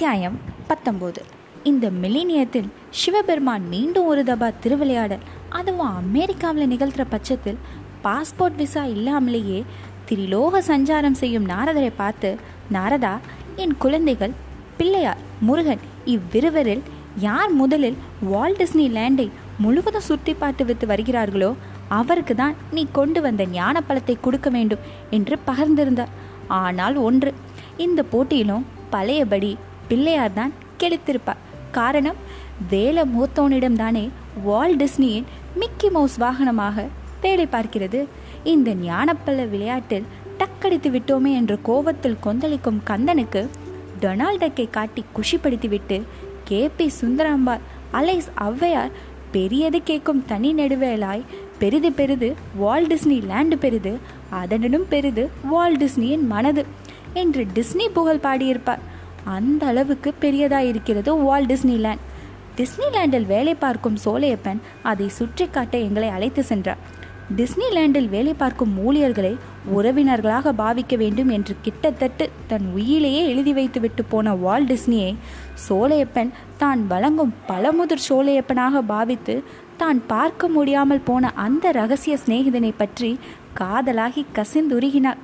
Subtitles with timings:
[0.00, 0.36] அத்தியாயம்
[0.68, 1.20] பத்தொம்போது
[1.62, 7.58] இந்த மில்லினியத்தில் சிவபெருமான் மீண்டும் ஒரு தபா திருவிளையாடல் அதுவும் அமெரிக்காவில் நிகழ்த்துற பட்சத்தில்
[8.04, 9.64] பாஸ்போர்ட் விசா இல்லாமலேயே
[10.08, 12.36] திரிலோக சஞ்சாரம் செய்யும் நாரதரை பார்த்து
[12.72, 13.18] நாரதா
[13.56, 14.32] என் குழந்தைகள்
[14.76, 16.82] பிள்ளையார் முருகன் இவ்விருவரில்
[17.18, 21.54] யார் முதலில் வால் டிஸ்னி லேண்டை முழுவதும் சுற்றி பார்த்து விட்டு வருகிறார்களோ
[21.88, 24.78] அவருக்கு தான் நீ கொண்டு வந்த ஞான பழத்தை கொடுக்க வேண்டும்
[25.10, 26.14] என்று பகிர்ந்திருந்தார்.
[26.48, 27.34] ஆனால் ஒன்று
[27.76, 29.56] இந்த போட்டியிலும் பழையபடி
[29.90, 31.42] பிள்ளையார் தான் கெடுத்திருப்பார்
[31.78, 32.18] காரணம்
[32.70, 34.04] வேலை மூத்தோனிடம் தானே
[34.44, 36.86] வால் டிஸ்னியின் மிக்கி மவுஸ் வாகனமாக
[37.20, 38.00] வேலை பார்க்கிறது.
[38.44, 40.06] இந்த ஞானப்பள்ள விளையாட்டில்
[40.38, 43.42] டக்கடித்து விட்டோமே என்ற கோபத்தில் கொந்தளிக்கும் கந்தனுக்கு
[44.00, 45.98] டொனால்டக்கை காட்டி குஷிப்படுத்திவிட்டு
[46.44, 46.60] K.
[46.76, 46.86] P.
[47.00, 48.94] Sundarambal alias Avvaiyar
[49.34, 51.26] பெரியது கேட்கும் தனி நெடுவேலாய்
[51.58, 53.92] பெரிது பெரிது வால் டிஸ்னி லேண்டு பெரிது
[54.30, 56.64] அதனிடம் பெரிது வால் டிஸ்னியின் மனது
[57.12, 58.82] என்று டிஸ்னி புகழ் பாடியிருப்பார்.
[59.24, 62.06] அந்த அளவுக்கு பெரியதாக இருக்கிறது வால் டிஸ்னிலேண்ட்
[62.56, 66.78] டிஸ்னிலேண்டில் வேலை பார்க்கும் சோலையப்பன் அதை சுற்றி காட்ட எங்களை அழைத்து சென்றார்.
[67.36, 69.36] டிஸ்னிலேண்டில் வேலை பார்க்கும் ஊழியர்களை
[69.76, 75.16] உறவினர்களாக பாவிக்க வேண்டும் என்று கிட்டத்தட்டு தன் உயிலேயே எழுதி வைத்து விட்டு போன வால் டிஸ்னியை
[75.68, 79.42] சோலையப்பன் தான் வழங்கும் பழமுதிர் சோலையப்பனாக பாவித்து
[79.76, 83.18] தான் பார்க்க முடியாமல் போன அந்த ரகசிய சிநேகிதனை பற்றி
[83.60, 85.16] காதலாகி கசிந்துருகினார்.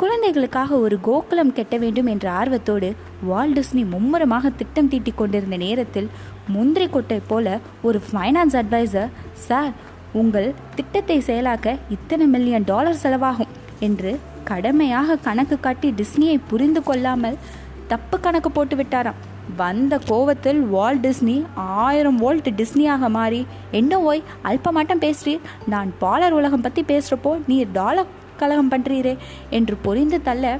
[0.00, 2.88] குழந்தைகளுக்காக ஒரு கோகுலம் கெட்ட வேண்டும் என்ற ஆர்வத்தோடு
[3.22, 6.08] வால் டிஸ்னி மும்முரமாக திட்டம் தீட்டிக் கொண்டிருந்த நேரத்தில்
[6.48, 9.10] முந்திரி கொட்டை போல ஒரு ஃபைனான்ஸ் அட்வைசர்
[9.46, 9.72] சார்
[10.12, 14.12] உங்கள் திட்டத்தை செயலாக்க இத்தனை மில்லியன் டாலர் செலவாகும் என்று
[14.44, 17.40] கடமையாக கணக்கு காட்டி டிஸ்னியை புரிந்து கொள்ளாமல்
[17.86, 19.20] தப்பு கணக்கு போட்டு விட்டாராம்.
[19.56, 25.44] வந்த கோவத்தில் வால் டிஸ்னி ஆயிரம் வோல்ட் டிஸ்னியாக மாறி என்ன ஓய் அல்பமாட்டம் பேசுறீர்?
[25.66, 28.10] நான் பாலர் உலகம் பற்றி பேசுகிறப்போ நீ டாலர்
[28.42, 29.14] கலகம் பண்ணுறீரே
[29.58, 30.54] என்று பொறிந்து தள்ள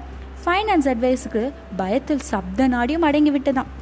[0.45, 1.43] ஃபைனான்ஸ் அட்வைஸுக்கு
[1.81, 3.73] பயத்தில் சப்த நாடியும் அடங்கி விட்டதாம்.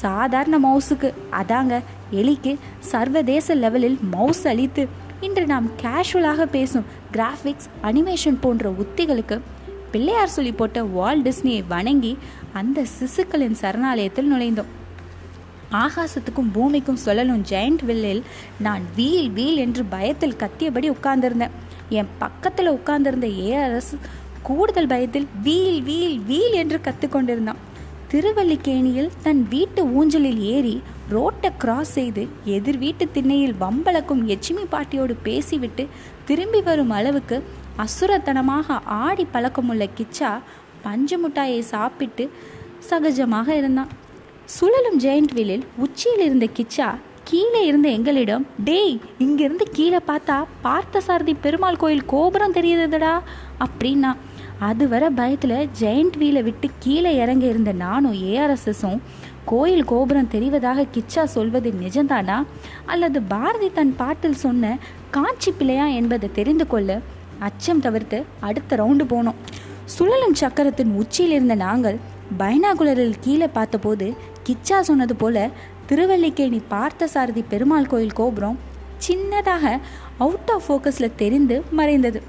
[0.00, 1.08] சாதாரண மவுஸுக்கு
[1.40, 1.76] அதாங்க
[2.20, 2.52] எலிக்கு
[2.90, 4.84] சர்வதேச லெவலில் மவுஸ் அளித்து
[5.26, 9.36] இன்று நாம் கேஷுவலாக பேசும் கிராஃபிக்ஸ் அனிமேஷன் போன்ற உத்திகளுக்கு
[9.94, 12.12] பிள்ளையார் சொல்லி போட்ட வால் டிஸ்னியை வணங்கி
[12.60, 14.70] அந்த சிசுக்களின் சரணாலயத்தில் நுழைந்தோம்.
[15.82, 18.22] ஆகாசத்துக்கும் பூமிக்கும் சொல்லலும் ஜெயண்ட் வில்லில்
[18.66, 21.54] நான் வீல் வீல் என்று பயத்தில் கத்தியபடி உட்கார்ந்திருந்தேன்.
[21.88, 23.94] என் பக்கத்தில் உட்கார்ந்திருந்த ஏஆர்எஸ்
[24.42, 27.60] கூடுதல் பயத்தில் வீல் வீல் வீல் என்று கத்துக்கொண்டிருந்தான்
[28.10, 35.86] திருவல்லிக்கேணியில் தன் வீட்டு ஊஞ்சலில் ஏறி ரோட்டை கிராஸ் செய்து எதிர் வீட்டு திண்ணையில் வம்பளக்கும் எச்சிமி பாட்டியோடு பேசிவிட்டு
[36.24, 37.42] திரும்பி வரும் அளவுக்கு
[37.78, 40.38] அசுரத்தனமாக ஆடி பழக்கமுள்ள கிச்சா
[40.82, 42.30] பஞ்சு முட்டாயை சாப்பிட்டு
[42.90, 43.88] சகஜமாக இருந்தான்.
[44.44, 51.34] சுழலும் ஜெயண்ட் வீலில் உச்சியில் இருந்த கிச்சா கீழே இருந்த எங்களிடம் டேய் இங்கேருந்து கீழே பார்த்தா பார்த்த சாரதி
[51.34, 53.20] பெருமாள் கோயில் கோபுரம் தெரியுதுடா
[53.60, 54.16] அப்படின்னா
[54.58, 59.00] அது வர பயத்தில் ஜெயண்ட் வீலை விட்டு கீழே இறங்க இருந்த நானும் ஏஆர்எஸ்எஸும்
[59.44, 62.44] கோயில் கோபுரம் தெரிவதாக கிச்சா சொல்வது நிஜந்தானா
[62.86, 64.78] அல்லது பாரதி தன் பாட்டில் சொன்ன
[65.10, 67.00] காட்சி பிள்ளையா என்பதை தெரிந்து கொள்ள
[67.38, 69.34] அச்சம் தவிர்த்து அடுத்த ரவுண்டு போனோம்.
[69.84, 71.98] சுழலும் சக்கரத்தின் உச்சியில் இருந்த நாங்கள்
[72.38, 74.14] பைனாகுலரில் கீழே பார்த்தபோது
[74.48, 75.50] கிச்சா சொன்னது போல
[75.92, 78.58] திருவல்லிக்கேணி பார்த்தசாரதி பெருமாள் கோயில் கோபுரம்
[79.08, 79.80] சின்னதாக
[80.18, 82.22] அவுட் ஆஃப் ஃபோக்கஸில் தெரிந்து மறைந்தது.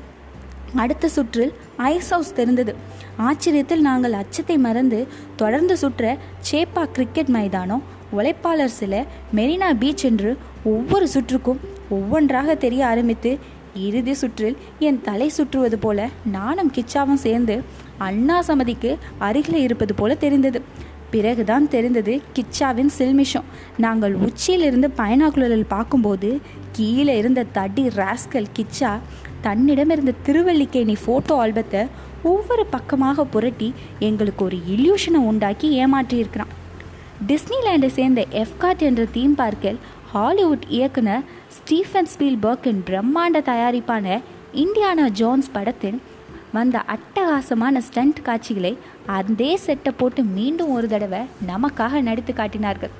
[0.75, 2.75] அடுத்த சுற்றில் ஐஸ் ஹவுஸ் தெரிந்தது.
[3.19, 6.17] ஆச்சரியத்தில் நாங்கள் அச்சத்தை மறந்து தொடர்ந்து சுற்ற
[6.51, 7.83] சேப்பா கிரிக்கெட் மைதானம்
[8.17, 11.59] உழைப்பாளர் சில மெரினா பீச் என்று ஒவ்வொரு சுற்றுக்கும்
[11.89, 13.37] ஒவ்வொன்றாக தெரிய ஆரம்பித்து
[13.75, 17.61] இறுதி சுற்றில் என் தலை சுற்றுவது போல நானும் கிச்சாவும் சேர்ந்து
[17.97, 20.91] அண்ணா சமதிக்கு அருகில் இருப்பது போல தெரிந்தது.
[21.13, 23.47] பிறகுதான் தெரிந்தது கிச்சாவின் சில்மிஷம்.
[23.85, 26.29] நாங்கள் உச்சியிலிருந்து பயனாக்குழலில் பார்க்கும்போது
[26.77, 28.91] கீழே இருந்த தடி ராஸ்கல் கிச்சா
[29.45, 31.81] தன்னிடம் இருந்த திருவல்லிக்கேணி ஃபோட்டோ ஆல்பத்தை
[32.31, 33.69] ஒவ்வொரு பக்கமாக புரட்டி
[34.09, 36.53] எங்களுக்கு ஒரு இல்யூஷனை உண்டாக்கி ஏமாற்றியிருக்கிறான்.
[37.29, 39.79] டிஸ்னிலேண்டை சேர்ந்த எஃப்காட் என்ற தீம் பார்க்கில்
[40.13, 41.25] ஹாலிவுட் இயக்குனர்
[41.57, 44.07] ஸ்டீஃபன் ஸ்பீல்பர்க்கின் பிரம்மாண்ட தயாரிப்பான
[44.63, 45.99] இந்தியானா ஜோன்ஸ் படத்தின்
[46.53, 52.91] வந்த அட்டகாசமான ஸ்டண்ட் காட்சிகளை அதே செட்டை போட்டு மீண்டும் ஒரு தடவை நமக்காக நடித்து காட்டினார்கள்.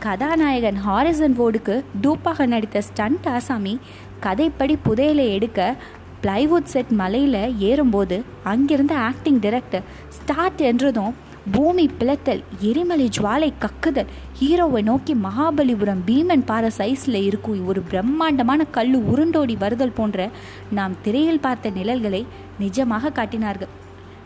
[0.00, 3.78] கதாநாயகன் ஹாரிசன் போர்டுக்கு டூப்பாக நடித்த ஸ்டண்ட் ஆசாமி
[4.22, 5.76] கதைப்படி புதையலை எடுக்க
[6.22, 11.14] பிளைவுட் செட் மலையில் ஏறும்போது அங்கிருந்த ஆக்டிங் டிரெக்டர் ஸ்டார்ட் என்றதும்
[11.52, 14.10] பூமி பிளத்தல் எரிமலை ஜுவாலை கக்குதல்
[14.40, 20.28] ஹீரோவை நோக்கி மகாபலிபுரம் பீமன் பாற சைஸில் இருக்கும் ஒரு பிரம்மாண்டமான கல் உருண்டோடி வருதல் போன்ற
[20.70, 22.22] நாம் திரையில் பார்த்த நிழல்களை
[22.60, 23.72] நிஜமாக காட்டினார்கள்.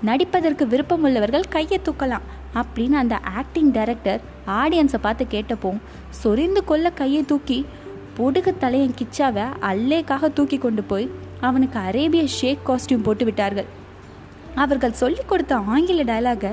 [0.03, 4.21] நடிப்பதற்கு விருப்பம் உள்ளவர்கள் கையை தூக்கலாம் அப்படின்னு அந்த ஆக்டிங் டைரக்டர்
[4.61, 5.73] ஆடியன்ஸை பார்த்து கேட்டப்போ
[6.23, 7.67] சொரிந்து கொள்ள கையை தூக்கி
[8.19, 11.11] பொடுகு தலையன் கிச்சாவை அல்லேக்காக தூக்கி கொண்டு போய்
[11.41, 13.71] அவனுக்கு அரேபிய ஷேக் காஸ்டியூம் போட்டு விட்டார்கள்.
[14.55, 16.53] அவர்கள் சொல்லிக் கொடுத்த ஆங்கில டயலாகை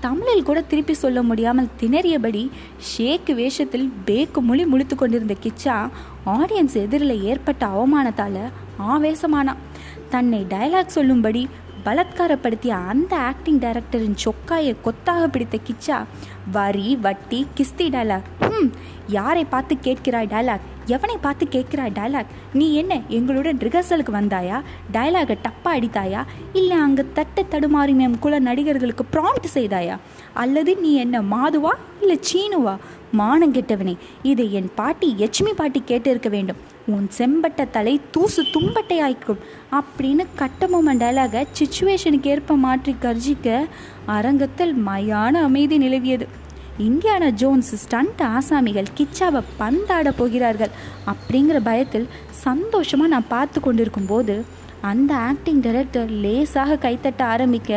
[0.00, 2.42] தமிழில் கூட திருப்பி சொல்ல முடியாமல் திணறியபடி
[2.90, 5.76] ஷேக்கு வேஷத்தில் பேக்கு மொழி முழித்து கொண்டிருந்த கிச்சா
[6.34, 8.42] ஆடியன்ஸ் எதிரில் ஏற்பட்ட அவமானத்தால்
[8.88, 9.60] ஆவேசமானான்
[10.10, 11.42] தன்னை டயலாக் சொல்லும்படி
[11.84, 15.98] பலாத்காரப்படுத்திய அந்த ஆக்டிங் டைரக்டரின் சொக்காயை கொத்தாக பிடித்த கிச்சா
[16.56, 18.70] வரி வட்டி கிஸ்தி டைலாக் ம்
[19.16, 24.58] யாரை பார்த்து கேட்கிறாய் டைலாக் எவனை பார்த்து கேட்கிறாய் டைலாக் நீ என்ன எங்களுடன் ரிஹர்சலுக்கு வந்தாயா?
[24.92, 26.22] டைலாகை டப்பா அடித்தாயா?
[26.52, 29.96] இல்லை அங்கே தட்ட தடுமாறி நம் குல நடிகர்களுக்கு ப்ராம்ப்ட் செய்தாயா?
[30.34, 32.74] அல்லது நீ என்ன மாதுவா இல்லை சீனுவா?
[33.12, 36.60] மானம் கெட்டவனே இதை என் பாட்டி எச்மி பாட்டி கேட்டிருக்க வேண்டும்.
[36.86, 39.40] உன் செம்பட்ட தலை தூசு தும்பட்டை ஆய்க்கும்
[39.78, 43.48] அப்படின்னு கட்டபொம்மன் டைலாக சுச்சுவேஷனுக்கு ஏற்ப மாற்றி கர்ஜிக்க
[44.18, 46.26] அரங்கத்தில் மயான அமைதி நிலவியது.
[46.86, 50.72] இந்தியானா ஜோன்ஸ் ஸ்டண்ட் ஆசாமிகள் கிச்சாவை பந்தாட போகிறார்கள்.
[51.12, 52.06] அப்படிங்கிற பயத்தில்
[52.46, 54.36] சந்தோஷமாக நான் பார்த்து கொண்டிருக்கும் போது
[54.90, 57.72] அந்த ஆக்டிங் டைரக்டர் லேசாக கைத்தட்ட ஆரம்பிக்க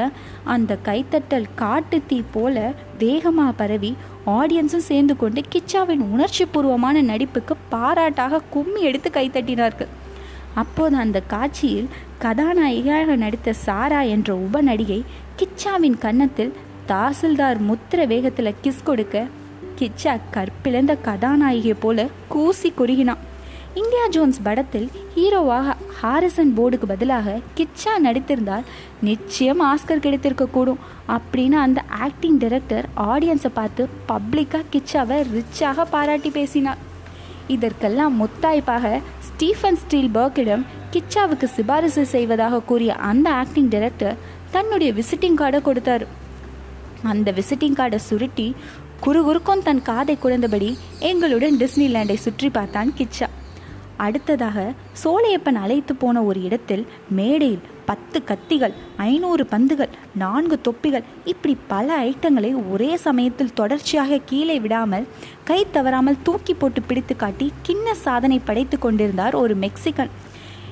[0.53, 2.57] அந்த கைத்தட்டல் காட்டு தீ போல
[3.01, 3.91] வேகமாக பரவி
[4.37, 9.91] ஆடியன்ஸும் சேர்ந்து கொண்டு கிச்சாவின் உணர்ச்சி பூர்வமான நடிப்புக்கு பாராட்டாக கும்மி எடுத்து கைத்தட்டினார்கள்.
[10.61, 11.91] அப்போது அந்த காட்சியில்
[12.23, 14.99] கதாநாயகியாக நடித்த சாரா என்ற உப நடிகை
[15.39, 16.51] கிச்சாவின் கன்னத்தில்
[16.87, 19.25] தாசில்தார் முத்திர வேகத்தில் கிஸ் கொடுக்க
[19.79, 23.21] கிச்சா கற்பிழந்த கதாநாயகியை போல கூசி குறுகினான்.
[23.73, 28.65] இந்தியா ஜோன்ஸ் படத்தில் ஹீரோவாக ஹாரிசன் போர்டுக்கு பதிலாக கிச்சா நடித்திருந்தால்
[29.01, 36.81] நிச்சயம் ஆஸ்கர் கிடைத்திருக்க கூடும் அப்படின்னு அந்த ஆக்டிங் டைரக்டர் ஆடியன்ஸை பார்த்து பப்ளிக்காக கிச்சாவை ரிச்சாக பாராட்டி பேசினார்.
[37.47, 44.17] இதற்கெல்லாம் முத்தாய்ப்பாக ஸ்டீஃபன் ஸ்டீல் பர்க்கிடம் கிச்சாவுக்கு சிபாரிசு செய்வதாக கூறிய அந்த ஆக்டிங் டைரக்டர்
[44.51, 46.05] தன்னுடைய விசிட்டிங் கார்டை கொடுத்தாரு.
[47.03, 48.47] அந்த விசிட்டிங் கார்டை சுருட்டி
[49.05, 50.69] குறுகுறுக்கும் தன் காதை குழந்தபடி
[50.99, 53.27] எங்களுடன் டிஸ்னிலேண்டை சுற்றி பார்த்தான் கிச்சா.
[53.97, 54.59] அடுத்ததாக
[55.03, 62.51] சோழையப்பன் அழைத்து போன ஒரு இடத்தில் மேடையில் பத்து கத்திகள் ஐநூறு பந்துகள் நான்கு தொப்பிகள் இப்படி பல ஐட்டங்களை
[62.71, 65.07] ஒரே சமயத்தில் தொடர்ச்சியாக கீழே விடாமல்
[65.43, 70.13] கை தவறாமல் தூக்கி போட்டு பிடித்து காட்டி கிண்ண சாதனை படைத்து கொண்டிருந்தார் ஒரு மெக்சிகன்.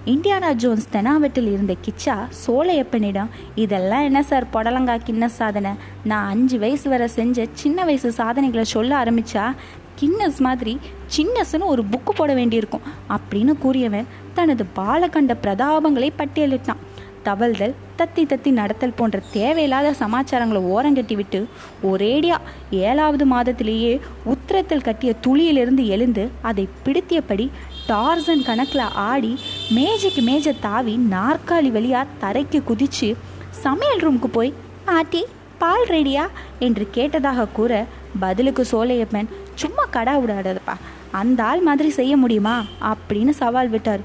[0.06, 2.16] இந்தியானா ஜோன்ஸ் தெனாவெட்டில் இருந்த கிச்சா
[2.48, 5.72] சோழையப்பனிடம் இதெல்லாம் என்ன சார் புடலங்கா கிண்ண சாதனை?
[6.04, 9.56] நான் அஞ்சு வயசு வரை செஞ்ச சின்ன வயசு சாதனைகளை சொல்ல ஆரம்பித்தா
[10.00, 10.80] கின்னஸ் மாதிரி
[11.18, 16.82] சின்னஸ்னு ஒரு புக்கு போட வேண்டியிருக்கும் அப்படின்னு கூறியவன் தனது பாலகண்ட பிரதாபங்களை பட்டியலிட்டான்.
[17.26, 21.48] தவழ்தல் தத்தி தத்தி நடத்தல் போன்ற தேவையில்லாத சமாச்சாரங்களை ஓரங்கட்டி விட்டு
[21.84, 22.38] ஒரேடியா
[22.72, 27.50] ஏழாவது மாதத்திலேயே உத்திரத்தில் கட்டிய துளியிலிருந்து எழுந்து அதை பிடித்தியபடி
[27.88, 29.40] டார்சன் கணக்கில் ஆடி
[29.70, 33.18] மேஜைக்கு மேஜை தாவி நாற்காலி வழியாக தரைக்கு குதித்து
[33.50, 34.54] சமையல் ரூமுக்கு போய்
[34.86, 35.26] ஆட்டி
[35.58, 36.28] பால் ரெடியா?
[36.60, 37.86] என்று கேட்டதாக கூற
[38.20, 40.74] பதிலுக்கு சோலையப்பன் சும்மா கடா விடாதப்பா
[41.12, 42.64] அந்த ஆள் மாதிரி செய்ய முடியுமா?
[42.82, 44.00] அப்படின்னு சவால் விட்டார்.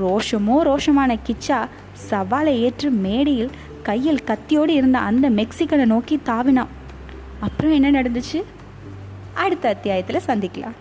[0.00, 1.68] ரோஷமோ ரோஷமான கிச்சா
[2.10, 3.50] சவாலை ஏற்று மேடையில்
[3.82, 6.72] கையில் கத்தியோடு இருந்த அந்த மெக்சிகனை நோக்கி தாவினான்.
[7.40, 8.42] அப்புறம் என்ன நடந்துச்சு?
[9.34, 10.74] அடுத்த அத்தியாயத்தில் சந்திக்கலாம்.